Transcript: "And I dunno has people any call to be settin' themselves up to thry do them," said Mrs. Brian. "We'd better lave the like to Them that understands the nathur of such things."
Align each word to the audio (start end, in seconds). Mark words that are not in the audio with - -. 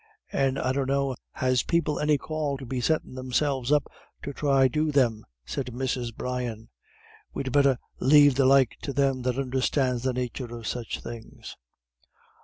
"And 0.33 0.57
I 0.57 0.71
dunno 0.71 1.13
has 1.33 1.61
people 1.61 1.99
any 1.99 2.17
call 2.17 2.57
to 2.57 2.65
be 2.65 2.81
settin' 2.81 3.13
themselves 3.13 3.71
up 3.71 3.85
to 4.23 4.33
thry 4.33 4.67
do 4.67 4.91
them," 4.91 5.27
said 5.45 5.67
Mrs. 5.67 6.11
Brian. 6.15 6.69
"We'd 7.35 7.51
better 7.51 7.77
lave 7.99 8.33
the 8.33 8.45
like 8.45 8.77
to 8.81 8.93
Them 8.93 9.21
that 9.21 9.37
understands 9.37 10.01
the 10.01 10.11
nathur 10.13 10.57
of 10.57 10.65
such 10.65 11.01
things." 11.01 11.55